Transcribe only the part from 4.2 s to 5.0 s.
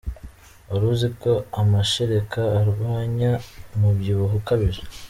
ukabije?